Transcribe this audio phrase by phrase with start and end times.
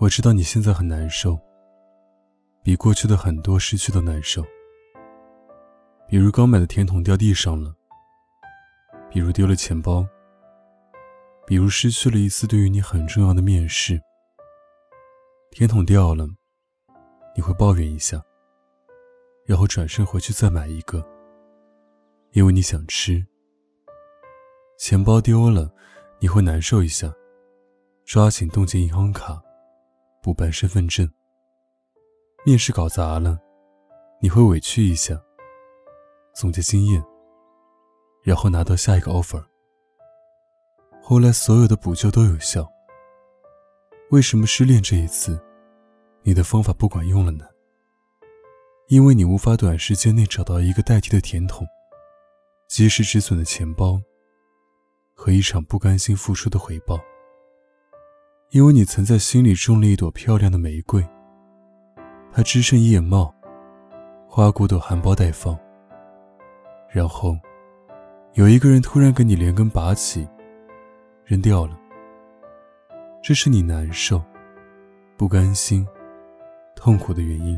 [0.00, 1.38] 我知道你现在很难受，
[2.62, 4.42] 比过去的很多失去都难受。
[6.08, 7.74] 比如刚买的甜筒掉地上了，
[9.10, 10.06] 比如丢了钱包，
[11.46, 14.00] 比如失去了一次对于你很重要的面试。
[15.50, 16.26] 甜筒掉了，
[17.36, 18.22] 你会抱怨一下，
[19.44, 21.06] 然后转身回去再买一个，
[22.32, 23.22] 因为你想吃。
[24.78, 25.70] 钱包丢了，
[26.20, 27.12] 你会难受一下，
[28.06, 29.38] 抓紧冻结银行卡。
[30.22, 31.10] 补办身份证，
[32.44, 33.40] 面试搞砸了，
[34.20, 35.18] 你会委屈一下，
[36.34, 37.02] 总结经验，
[38.22, 39.42] 然后拿到下一个 offer。
[41.02, 42.70] 后来所有的补救都有效，
[44.10, 45.40] 为什么失恋这一次，
[46.22, 47.46] 你的方法不管用了呢？
[48.88, 51.66] 因为你无法短时间内找到一个代替的甜筒，
[52.68, 53.98] 及时止损的钱包，
[55.14, 57.00] 和一场不甘心付出的回报。
[58.50, 61.06] 因为你曾在心里种了一朵漂亮的玫瑰，
[62.32, 63.32] 它枝盛叶茂，
[64.26, 65.56] 花骨朵含苞待放。
[66.90, 67.38] 然后，
[68.34, 70.26] 有一个人突然给你连根拔起，
[71.24, 71.78] 扔掉了。
[73.22, 74.20] 这是你难受、
[75.16, 75.86] 不甘心、
[76.74, 77.56] 痛苦的原因。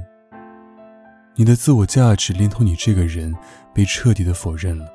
[1.35, 3.35] 你的自我价值连同你这个人
[3.73, 4.93] 被彻底的否认了。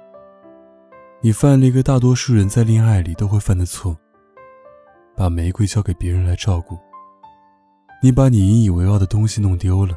[1.21, 3.97] 你犯了一个大多数人在恋爱里都会犯的错。
[5.17, 6.77] 把玫瑰交给别人来照顾，
[8.03, 9.95] 你把你引以为傲的东西弄丢了，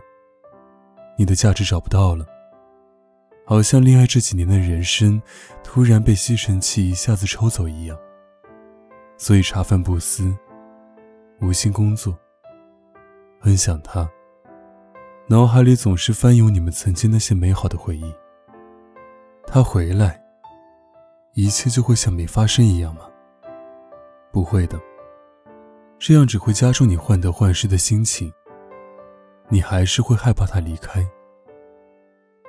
[1.19, 2.25] 你的价值找不到了，
[3.45, 5.21] 好像恋爱这几年的人生
[5.63, 7.99] 突然被吸尘器一下子抽走一样。
[9.19, 10.35] 所以茶饭不思，
[11.43, 12.19] 无心工作，
[13.39, 14.11] 很想他，
[15.27, 18.11] 脑海里总是翻涌你们曾经那些美好的回忆。
[19.47, 20.19] 他回来，
[21.35, 23.03] 一切就会像没发生一样吗？
[24.33, 24.81] 不会的。
[26.01, 28.33] 这样只会加重你患得患失的心情，
[29.51, 31.07] 你还是会害怕他离开，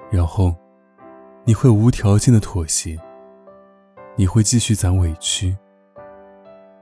[0.09, 0.55] 然后
[1.43, 2.97] 你会无条件的妥协，
[4.15, 5.53] 你会继续攒委屈，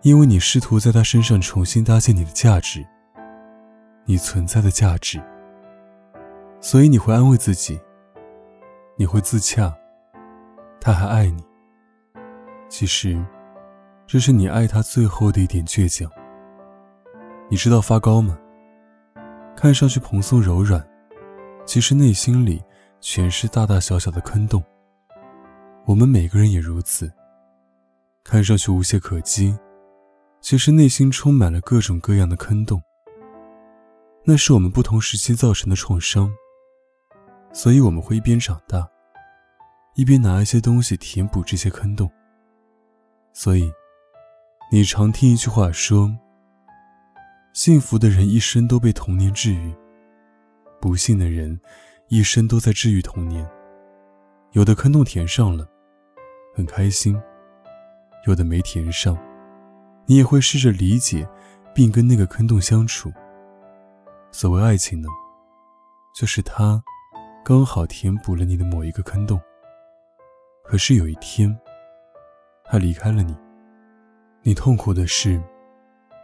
[0.03, 2.85] 因为你试图在他身上重新搭建你的价值，
[4.05, 5.19] 你存在的价值，
[6.61, 7.81] 所以你会安慰自己，
[8.95, 9.75] 你会自洽，
[10.79, 11.43] 他还爱你，
[12.69, 13.19] 其实
[14.05, 16.07] 这是你爱他最后的一点倔强。
[17.51, 18.37] 你知道发糕吗？
[19.55, 20.87] 看上去蓬松柔软，
[21.65, 22.63] 其实内心里
[23.01, 24.63] 全是大大小小的坑洞。
[25.85, 27.11] 我们每个人也如此，
[28.23, 29.57] 看上去无懈可击，
[30.39, 32.79] 其实内心充满了各种各样的坑洞。
[34.23, 36.31] 那是我们不同时期造成的创伤，
[37.51, 38.87] 所以我们会一边长大，
[39.95, 42.07] 一边拿一些东西填补这些坑洞。
[43.33, 43.71] 所以，
[44.71, 46.15] 你常听一句话说。
[47.53, 49.73] 幸福的人一生都被童年治愈，
[50.79, 51.59] 不幸的人
[52.07, 53.47] 一生都在治愈童年。
[54.51, 55.67] 有的坑洞填上了，
[56.55, 57.15] 很开心；
[58.27, 59.17] 有的没填上，
[60.05, 61.27] 你也会试着理解，
[61.73, 63.11] 并跟那个坑洞相处。
[64.31, 65.09] 所谓爱情呢，
[66.15, 66.81] 就是他
[67.43, 69.41] 刚好填补了你的某一个坑洞。
[70.63, 71.59] 可是有一天，
[72.63, 73.35] 他离开了你，
[74.43, 75.41] 你痛苦的是。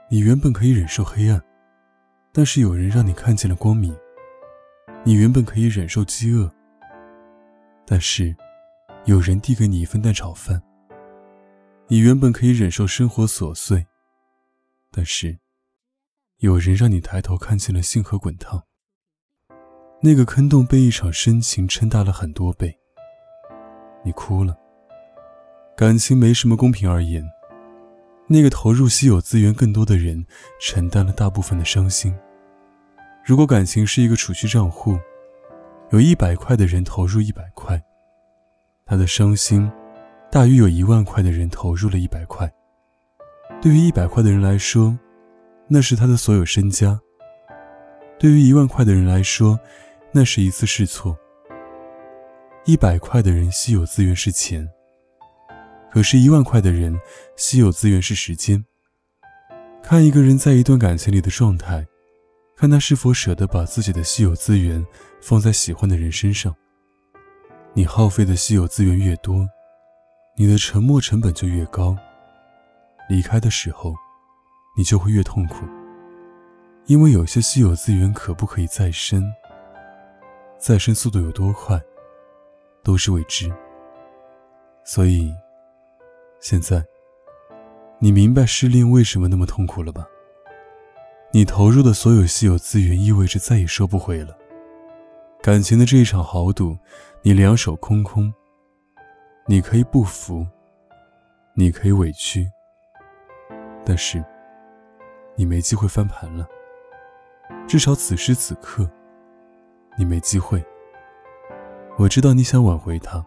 [0.07, 1.41] 你原本可以忍受黑暗，
[2.31, 3.95] 但是有人让你看见了光明。
[5.03, 6.51] 你原本可以忍受饥饿，
[7.85, 8.35] 但是
[9.05, 10.61] 有人递给你一份蛋炒饭。
[11.87, 13.85] 你原本可以忍受生活琐碎，
[14.91, 15.37] 但是
[16.37, 18.63] 有人让你抬头看见了星河滚烫。
[20.01, 22.75] 那个坑洞被一场深情撑大了很多倍。
[24.03, 24.55] 你哭了。
[25.75, 27.23] 感情没什么公平而言。
[28.27, 30.25] 那个投入稀有资源更多的人，
[30.59, 32.15] 承担了大部分的伤心。
[33.23, 34.97] 如果感情是一个储蓄账户，
[35.91, 37.81] 有一百块的人投入一百块，
[38.85, 39.71] 他的伤心，
[40.31, 42.51] 大于有一万块的人投入了一百块。
[43.61, 44.97] 对于一百块的人来说，
[45.67, 46.99] 那是他的所有身家；
[48.19, 49.59] 对于一万块的人来说，
[50.11, 51.15] 那是一次试错。
[52.65, 54.67] 一百块的人稀有资源是钱，
[55.95, 56.99] 可是一万块的人
[57.37, 58.65] 稀有资源是时间。
[59.81, 61.87] 看一个人在一段感情里的状态，
[62.57, 64.85] 看他是否舍得把自己的稀有资源
[65.21, 66.53] 放在喜欢的人身上。
[67.73, 69.47] 你耗费的稀有资源越多，
[70.35, 71.97] 你的沉默成本就越高。
[73.07, 73.95] 离开的时候，
[74.75, 75.65] 你就会越痛苦，
[76.87, 79.31] 因为有些稀有资源可不可以再生，
[80.59, 81.81] 再生速度有多快，
[82.83, 83.49] 都是未知。
[84.83, 85.33] 所以，
[86.39, 86.85] 现在。
[87.99, 90.05] 你明白失恋为什么那么痛苦了吧？
[91.31, 94.37] 你投入的所有稀有资源意味着再也收不回了。
[95.41, 96.77] 感情的这一场豪赌，
[97.21, 98.33] 你两手空空。
[99.47, 100.45] 你可以不服，
[101.53, 102.47] 你可以委屈，
[103.85, 104.23] 但是
[105.35, 106.47] 你没机会翻盘了。
[107.67, 108.89] 至少此时此刻，
[109.97, 110.63] 你没机会。
[111.97, 113.25] 我知道你想挽回他，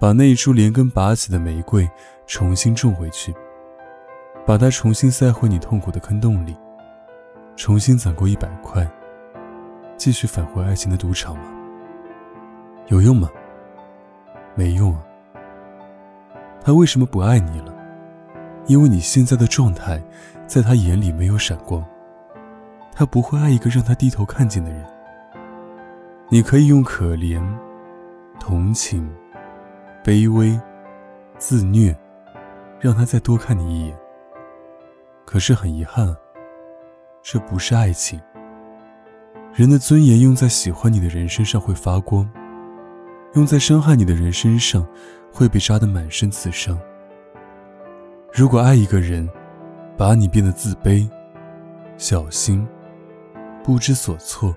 [0.00, 1.86] 把那一株连根拔起的玫瑰
[2.26, 3.34] 重新种回去。
[4.46, 6.56] 把它重新塞回你痛苦的坑洞里，
[7.54, 8.90] 重新攒够一百块，
[9.98, 11.42] 继续返回爱情的赌场吗？
[12.88, 13.28] 有用吗？
[14.54, 15.04] 没用啊。
[16.62, 17.74] 他为什么不爱你了？
[18.66, 20.02] 因为你现在的状态，
[20.46, 21.84] 在他眼里没有闪光。
[22.90, 24.82] 他不会爱一个让他低头看见的人。
[26.30, 27.46] 你可以用可怜、
[28.38, 29.06] 同情、
[30.02, 30.58] 卑微、
[31.38, 31.96] 自虐，
[32.80, 33.98] 让他再多看你一眼。
[35.26, 36.16] 可是很遗憾，
[37.22, 38.20] 这不是爱情。
[39.52, 42.28] 人的尊严用在喜欢你的人身上会发光，
[43.34, 44.86] 用在伤害你的人身上
[45.32, 46.78] 会被扎得满身刺伤。
[48.32, 49.28] 如果爱一个人，
[49.96, 51.06] 把你变得自卑、
[51.98, 52.66] 小心、
[53.62, 54.56] 不知所措，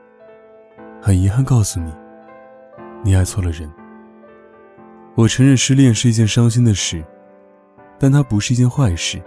[1.01, 1.93] 很遗憾告诉你，
[3.03, 3.69] 你爱错了人。
[5.15, 7.03] 我承认失恋是一件伤心的事，
[7.99, 9.21] 但它不是一件坏事。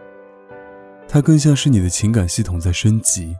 [1.06, 3.36] 它更像是你的情感系统在升级，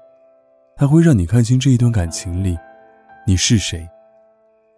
[0.77, 2.57] 它会让你看清这一段感情里，
[3.27, 3.89] 你是谁，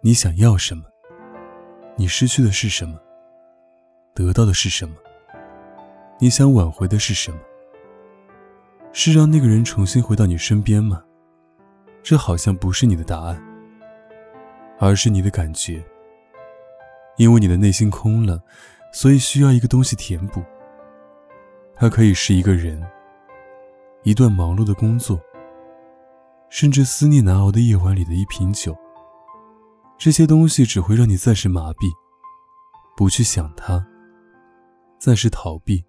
[0.01, 0.83] 你想要什么，
[1.95, 2.97] 你失去的是什么，
[4.15, 4.95] 得到的是什么，
[6.17, 7.37] 你想挽回的是什么？
[8.91, 11.03] 是让那个人重新回到你身边吗？
[12.01, 13.39] 这好像不是你的答案，
[14.79, 15.83] 而是你的感觉。
[17.19, 18.41] 因为你的内心空了，
[18.93, 20.41] 所以需要一个东西填补。
[21.75, 22.81] 它可以是一个人，
[24.03, 25.19] 一段忙碌的工作，
[26.49, 28.73] 甚至思念难熬的夜晚里的一瓶酒。
[29.97, 31.91] 这些东西只会让你暂时麻痹，
[32.95, 33.83] 不去想他；
[34.97, 35.83] 暂时逃避，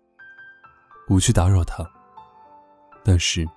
[1.06, 1.88] 不去打扰他。
[3.04, 3.48] 但是，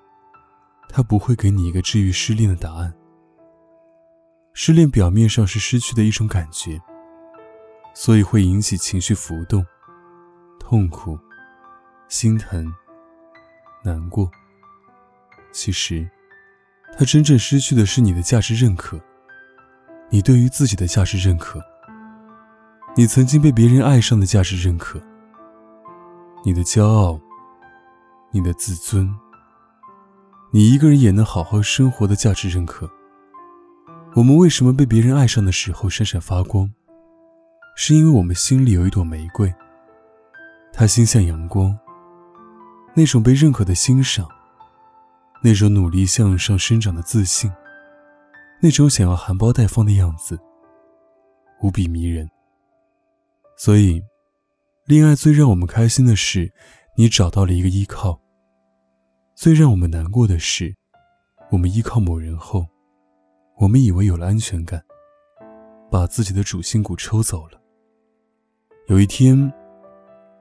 [0.90, 2.94] 他不会给你一个治愈失恋的答案。
[4.54, 6.80] 失恋表面上是失去的一种感觉，
[7.94, 9.66] 所以会引起情绪浮动、
[10.60, 11.18] 痛苦。
[12.10, 12.72] 心疼、
[13.84, 14.30] 难过。
[15.51, 16.07] 其实，
[16.95, 19.01] 他真正失去的是你的价值认可，
[20.12, 21.60] 你对于自己的价值认可，
[22.95, 25.01] 你曾经被别人爱上的价值认可，
[26.45, 27.19] 你的骄傲，
[28.30, 29.12] 你的自尊，
[30.51, 32.88] 你一个人也能好好生活的价值认可。
[34.13, 36.72] 我们为什么被别人爱上的时候闪闪发光？
[37.75, 39.54] 是因为我们心里有一朵玫瑰，
[40.71, 41.78] 它心向阳光。
[42.95, 44.30] 那种被认可的欣赏，
[45.42, 47.52] 那种努力向上生长的自信，
[48.62, 50.40] 那种想要含苞待放的样子，
[51.64, 52.30] 无比迷人。
[53.57, 54.00] 所以，
[54.86, 56.54] 恋爱最让我们开心的是，
[56.95, 58.21] 你找到了一个依靠；
[59.33, 60.76] 最让我们难过的是，
[61.50, 62.68] 我们依靠某人后，
[63.57, 64.83] 我们以为有了安全感，
[65.90, 67.59] 把自己的主心骨抽走了。
[68.87, 69.52] 有一天，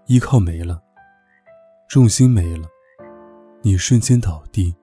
[0.07, 0.83] 依靠没了。
[1.89, 2.67] 重心没了，
[3.63, 4.75] 你瞬间倒地，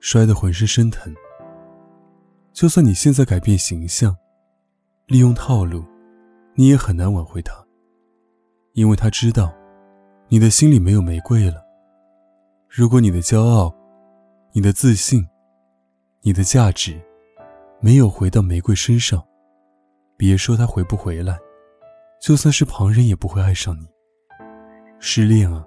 [0.00, 1.14] 摔得浑身生疼。
[2.52, 4.16] 就算你现在改变形象，
[5.06, 5.84] 利用套路，
[6.54, 7.54] 你也很难挽回他，
[8.72, 9.54] 因为他知道，
[10.26, 11.64] 你的心里没有玫瑰了。
[12.68, 13.72] 如果你的骄傲、
[14.52, 15.24] 你的自信、
[16.22, 17.00] 你的价值，
[17.80, 19.22] 没有回到玫瑰身上，
[20.16, 21.38] 别说他回不回来，
[22.22, 23.84] 就算是旁人也不会爱上你。
[25.00, 25.66] 失恋啊！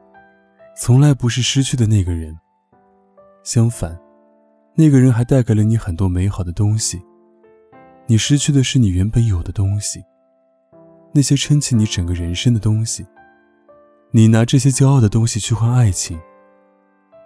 [0.77, 2.33] 从来不是失去的那个人，
[3.43, 3.99] 相反，
[4.73, 7.01] 那个人还带给了你很多美好的东西。
[8.07, 10.01] 你失去的是你原本有的东西，
[11.13, 13.05] 那些撑起你整个人生的东西。
[14.11, 16.17] 你拿这些骄傲的东西去换爱情，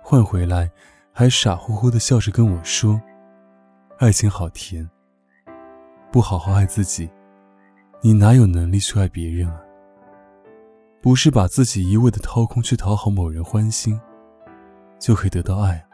[0.03, 0.71] 换回来
[1.11, 2.99] 还傻乎乎的笑着跟我说
[3.99, 4.89] ：“爱情好甜。”
[6.11, 7.07] 不好好爱自己，
[8.01, 9.61] 你哪有能力去爱别人啊？
[11.01, 13.99] 不是把自己一味的掏空去讨好某人欢心，
[14.97, 15.85] 就可以得到爱。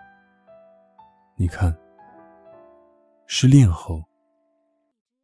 [1.35, 1.75] 你看，
[3.25, 4.03] 失恋后，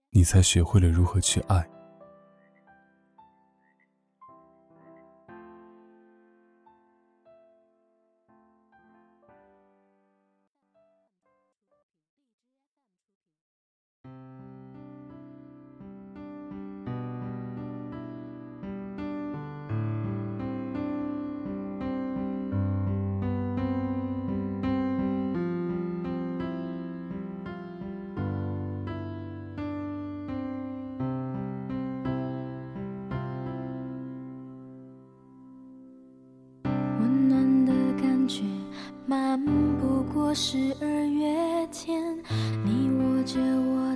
[0.09, 1.63] 你才学会了如何去爱。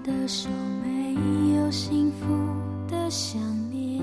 [0.06, 0.48] 的手，
[0.84, 2.28] 没有幸福
[2.88, 4.00] 的想念。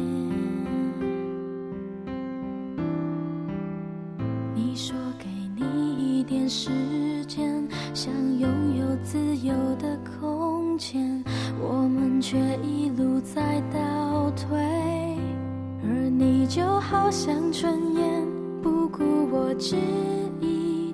[4.53, 9.17] 你说给你一点时间，想拥有自
[9.47, 11.23] 由的空间，
[11.61, 14.59] 我们却一路在倒退。
[15.85, 18.27] 而你就好像春燕，
[18.61, 19.77] 不顾我执
[20.41, 20.93] 意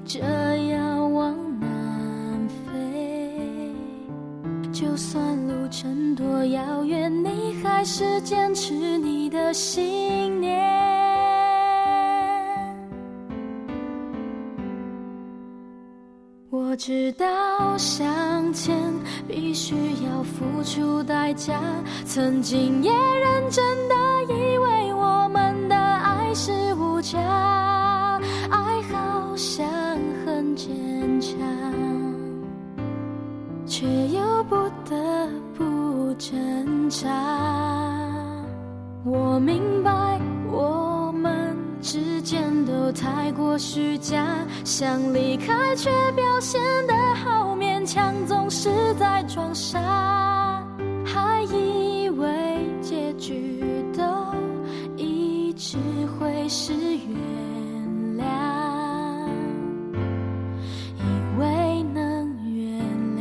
[4.80, 10.56] 就算路程多遥远，你还是坚持你的信念。
[16.48, 18.76] 我知道向前
[19.26, 21.60] 必须要付出代价，
[22.04, 23.87] 曾经也认真
[44.78, 49.80] 想离开却表现得好勉强，总是在装傻，
[51.04, 53.60] 还以为结局
[53.92, 54.04] 都
[54.96, 55.78] 一直
[56.16, 58.22] 会是原谅，
[60.96, 61.02] 以
[61.40, 62.80] 为能原
[63.18, 63.20] 谅，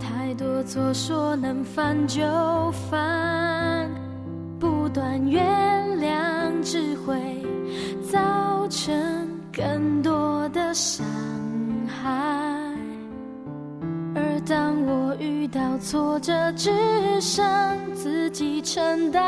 [0.00, 0.64] 太多。
[0.64, 2.22] 错说能犯就
[2.90, 3.88] 犯，
[4.58, 5.71] 不断原
[9.62, 11.06] 更多的伤
[11.86, 12.10] 害。
[14.12, 16.68] 而当我遇到挫折，只
[17.20, 17.44] 剩
[17.94, 19.22] 自己承担。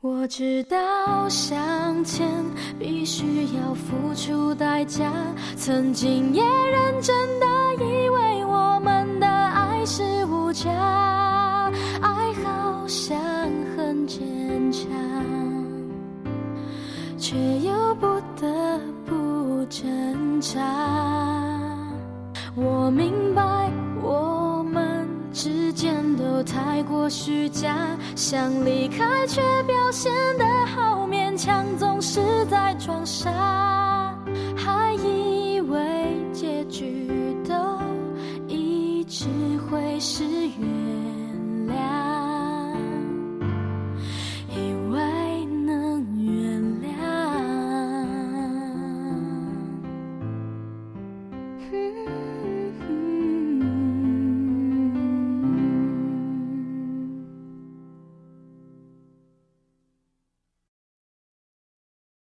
[0.00, 0.76] 我知道
[1.28, 2.28] 向前
[2.80, 5.12] 必须要付出代价，
[5.56, 10.68] 曾经也认真的以为我们的爱是无价，
[22.54, 23.42] 我明白
[24.02, 27.76] 我们之间都太过虚假，
[28.16, 33.87] 想离开却表现得好勉强，总是在装傻。